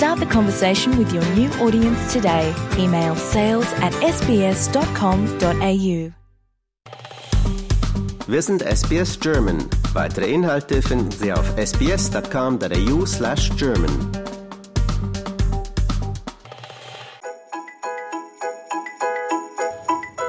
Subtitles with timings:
[0.00, 2.54] Start the conversation with your new audience today.
[2.78, 4.62] Email sales at sbs.com.au.
[8.26, 9.68] Wir sind SBS German.
[9.92, 13.04] Weitere Inhalte finden Sie auf sbs.com.au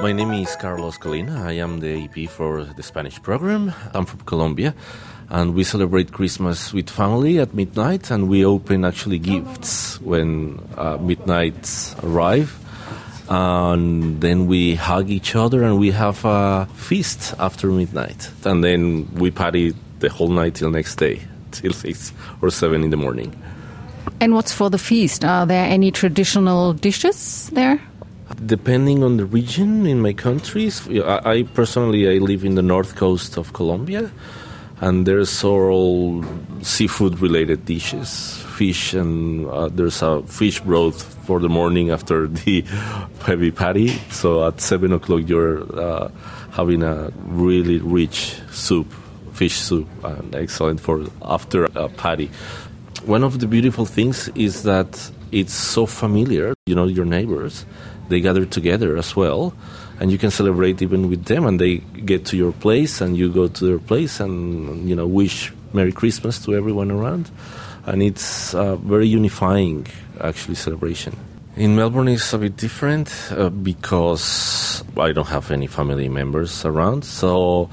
[0.02, 1.46] My name is Carlos Colina.
[1.46, 3.72] I am the AP for the Spanish program.
[3.94, 4.74] I'm from Colombia,
[5.30, 10.96] and we celebrate Christmas with family at midnight, and we open actually gifts when uh,
[10.96, 12.58] midnight arrive,
[13.28, 19.06] and then we hug each other and we have a feast after midnight, and then
[19.14, 21.20] we party the whole night till next day,
[21.52, 23.40] till six or seven in the morning.
[24.20, 25.24] And what's for the feast?
[25.24, 27.80] Are there any traditional dishes there?
[28.36, 32.96] Depending on the region in my countries, I, I personally I live in the north
[32.96, 34.10] coast of Colombia,
[34.80, 36.24] and there's all
[36.62, 42.62] seafood related dishes, fish, and uh, there's a fish broth for the morning after the
[43.24, 43.88] heavy patty.
[44.10, 46.10] So at seven o'clock you're uh,
[46.50, 48.92] having a really rich soup,
[49.32, 52.30] fish soup, and excellent for after a patty.
[53.06, 56.54] One of the beautiful things is that it's so familiar.
[56.66, 57.66] You know your neighbors
[58.08, 59.54] they gather together as well
[59.98, 63.32] and you can celebrate even with them and they get to your place and you
[63.32, 67.30] go to their place and you know wish merry christmas to everyone around
[67.86, 69.86] and it's a very unifying
[70.20, 71.16] actually celebration
[71.56, 77.04] in melbourne it's a bit different uh, because i don't have any family members around
[77.04, 77.64] so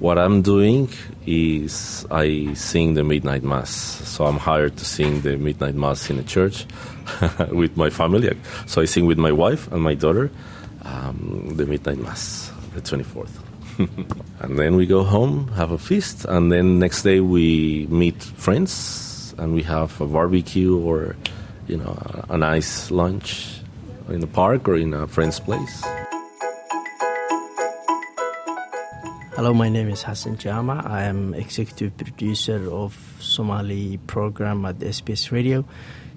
[0.00, 0.88] what i'm doing
[1.26, 6.18] is i sing the midnight mass so i'm hired to sing the midnight mass in
[6.18, 6.66] a church
[7.50, 8.30] with my family.
[8.66, 10.30] So I sing with my wife and my daughter
[10.82, 13.30] um, the midnight mass, the 24th.
[14.40, 19.34] and then we go home, have a feast, and then next day we meet friends
[19.38, 21.16] and we have a barbecue or,
[21.68, 21.96] you know,
[22.28, 23.60] a, a nice lunch
[24.08, 25.84] in the park or in a friend's place.
[29.36, 30.82] Hello, my name is Hassan Jama.
[30.84, 35.64] I am executive producer of Somali program at SBS Radio.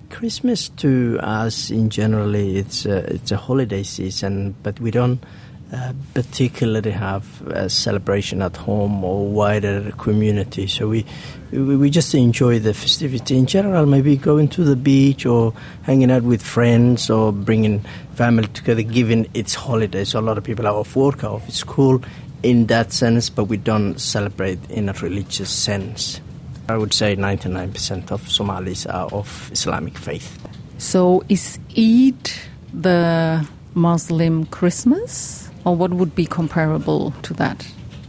[0.09, 5.23] Christmas to us in generally it's a, it's a holiday season, but we don't
[5.71, 10.67] uh, particularly have a celebration at home or wider community.
[10.67, 11.05] So we,
[11.51, 13.85] we we just enjoy the festivity in general.
[13.85, 18.81] Maybe going to the beach or hanging out with friends or bringing family together.
[18.81, 22.03] Given it's holidays, so a lot of people are off work, are off school.
[22.43, 26.19] In that sense, but we don't celebrate in a religious sense.
[26.67, 30.39] I would say 99% of Somalis are of Islamic faith.
[30.79, 32.31] So is Eid
[32.73, 35.50] the Muslim Christmas?
[35.66, 37.66] Or what would be comparable to that?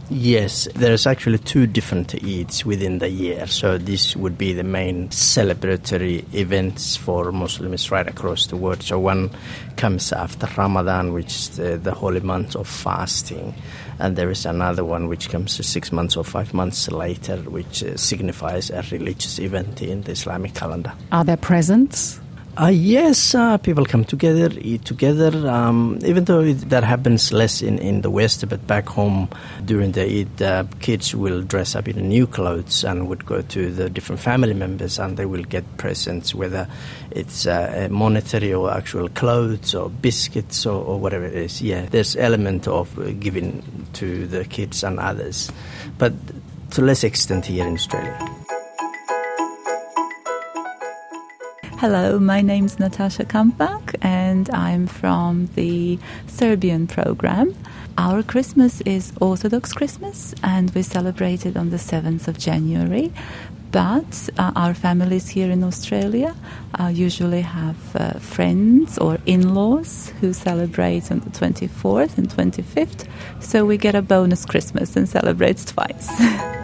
[0.09, 3.47] Yes, there's actually two different Eids within the year.
[3.47, 8.83] So this would be the main celebratory events for Muslims right across the world.
[8.83, 9.31] So one
[9.77, 13.55] comes after Ramadan, which is the, the holy month of fasting.
[13.97, 17.95] And there is another one which comes six months or five months later, which uh,
[17.95, 20.93] signifies a religious event in the Islamic calendar.
[21.11, 22.19] Are there presents?
[22.55, 25.49] Uh, yes, uh, people come together, eat together.
[25.49, 29.27] Um, even though it, that happens less in, in the West, but back home
[29.65, 33.71] during the Eid, uh, kids will dress up in new clothes and would go to
[33.71, 36.67] the different family members, and they will get presents, whether
[37.09, 41.59] it's uh, monetary or actual clothes or biscuits or, or, whatever it is.
[41.59, 45.51] Yeah, there's element of uh, giving to the kids and others,
[45.97, 46.13] but
[46.71, 48.42] to less extent here in Australia.
[51.83, 57.53] Hello, my name is Natasha Kampak and I'm from the Serbian program.
[57.97, 63.11] Our Christmas is Orthodox Christmas and we celebrate it on the 7th of January.
[63.73, 66.33] But uh, our families here in Australia
[66.79, 73.09] uh, usually have uh, friends or in laws who celebrate on the 24th and 25th.
[73.41, 76.09] So we get a bonus Christmas and celebrate twice.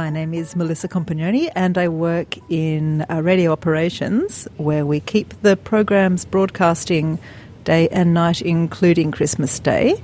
[0.00, 5.34] My name is Melissa Compagnoni, and I work in uh, radio operations where we keep
[5.42, 7.18] the programs broadcasting
[7.64, 10.02] day and night, including Christmas Day.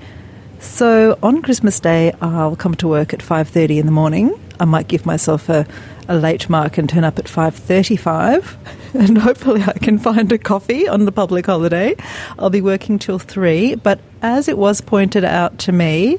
[0.60, 4.38] So on Christmas Day, I'll come to work at 5:30 in the morning.
[4.60, 5.66] I might give myself a,
[6.08, 8.56] a late mark and turn up at 5.35
[8.94, 11.96] and hopefully I can find a coffee on the public holiday.
[12.38, 13.76] I'll be working till 3.
[13.76, 16.18] But as it was pointed out to me,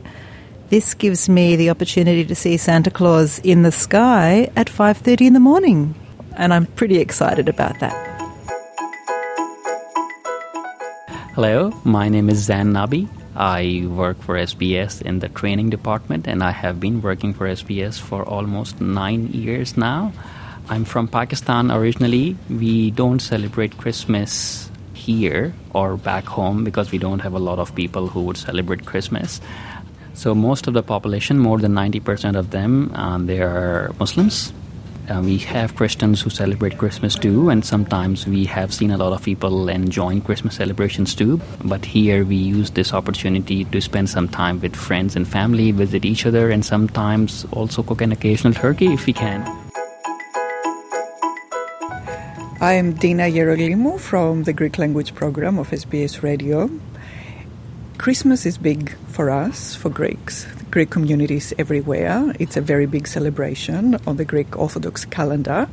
[0.69, 5.33] this gives me the opportunity to see Santa Claus in the sky at 5.30 in
[5.33, 5.95] the morning.
[6.35, 7.95] And I'm pretty excited about that.
[11.33, 13.07] Hello, my name is Zan Nabi.
[13.35, 17.99] I work for SBS in the training department, and I have been working for SBS
[17.99, 20.11] for almost nine years now.
[20.69, 22.35] I'm from Pakistan originally.
[22.49, 27.73] We don't celebrate Christmas here or back home because we don't have a lot of
[27.75, 29.39] people who would celebrate Christmas.
[30.17, 34.51] So most of the population, more than 90% of them, uh, they are Muslims.
[35.07, 39.13] Uh, we have Christians who celebrate Christmas too, and sometimes we have seen a lot
[39.13, 41.39] of people enjoying Christmas celebrations too.
[41.63, 46.03] But here we use this opportunity to spend some time with friends and family, visit
[46.03, 49.45] each other, and sometimes also cook an occasional turkey if we can.
[52.59, 56.71] I am Dina Yeroglimou from the Greek language program of SBS Radio.
[57.99, 60.45] Christmas is big for us, for Greeks.
[60.69, 62.35] Greek communities everywhere.
[62.39, 65.67] It's a very big celebration on the Greek Orthodox calendar,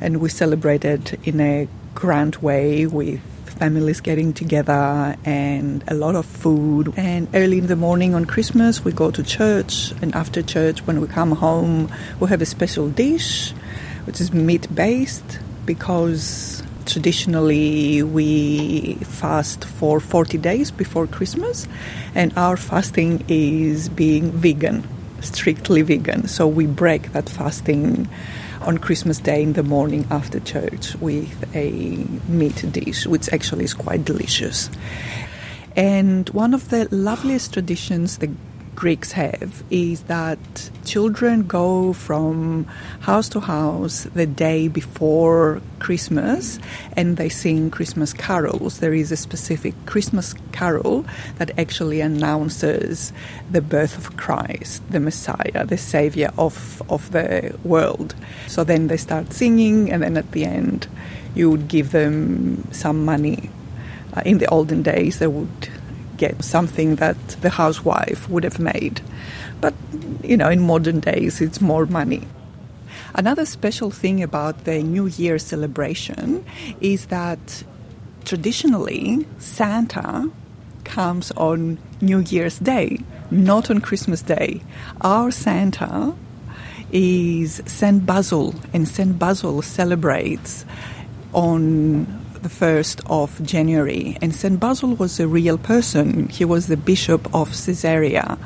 [0.00, 1.66] and we celebrate it in a
[1.96, 3.18] grand way with
[3.58, 6.94] families getting together and a lot of food.
[6.96, 11.00] And early in the morning on Christmas, we go to church, and after church, when
[11.00, 11.90] we come home,
[12.20, 13.50] we have a special dish
[14.04, 21.68] which is meat based because traditionally we fast for 40 days before Christmas,
[22.14, 24.86] and our fasting is being vegan,
[25.20, 26.28] strictly vegan.
[26.28, 28.08] So we break that fasting
[28.62, 31.70] on Christmas Day in the morning after church with a
[32.28, 34.70] meat dish, which actually is quite delicious.
[35.76, 38.30] And one of the loveliest traditions the
[38.76, 42.64] Greeks have is that children go from
[43.00, 46.58] house to house the day before Christmas
[46.94, 48.78] and they sing Christmas carols.
[48.80, 51.06] There is a specific Christmas carol
[51.38, 53.14] that actually announces
[53.50, 58.14] the birth of Christ, the Messiah, the Savior of, of the world.
[58.46, 60.86] So then they start singing, and then at the end,
[61.34, 63.50] you would give them some money.
[64.14, 65.70] Uh, in the olden days, they would
[66.16, 69.00] get something that the housewife would have made.
[69.60, 69.74] But,
[70.22, 72.26] you know, in modern days, it's more money.
[73.14, 76.44] Another special thing about the New Year celebration
[76.80, 77.64] is that
[78.24, 80.30] traditionally Santa
[80.84, 82.98] comes on New Year's Day,
[83.30, 84.60] not on Christmas Day.
[85.00, 86.14] Our Santa
[86.92, 88.04] is St.
[88.04, 89.18] Basil, and St.
[89.18, 90.64] Basil celebrates
[91.32, 92.06] on
[92.42, 94.16] the 1st of January.
[94.20, 94.58] And St.
[94.58, 96.28] Basil was a real person.
[96.28, 98.38] He was the bishop of Caesarea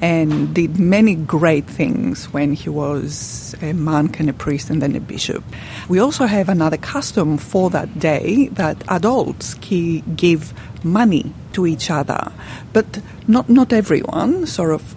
[0.00, 4.96] and did many great things when he was a monk and a priest and then
[4.96, 5.44] a bishop.
[5.88, 10.52] We also have another custom for that day that adults give
[10.82, 12.32] money to each other,
[12.72, 14.94] but not, not everyone, sort of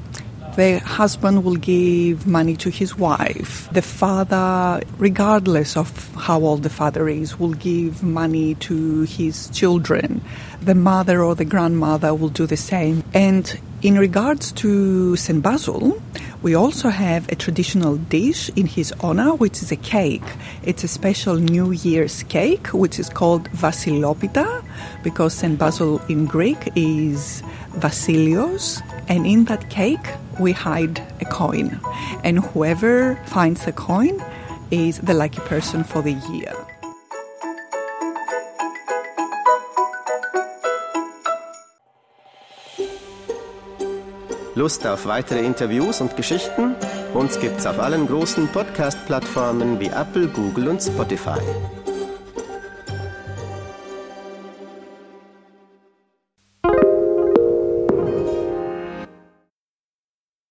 [0.57, 3.69] the husband will give money to his wife.
[3.71, 10.21] The father, regardless of how old the father is, will give money to his children.
[10.61, 13.03] The mother or the grandmother will do the same.
[13.13, 13.45] And
[13.83, 15.43] in regards to St.
[15.43, 16.01] Basil,
[16.41, 20.23] we also have a traditional dish in his honor, which is a cake.
[20.63, 24.63] It's a special New Year's cake, which is called Vasilopita,
[25.03, 25.57] because St.
[25.57, 27.41] Basil in Greek is
[27.73, 28.81] Vasilios.
[29.09, 30.07] And in that cake,
[30.39, 31.79] we hide a coin.
[32.23, 34.23] And whoever finds the coin
[34.69, 36.53] is the lucky person for the year.
[44.57, 46.73] Lust auf weitere Interviews und Geschichten?
[47.13, 51.39] Uns gibt's auf allen großen Podcast-Plattformen wie Apple, Google und Spotify.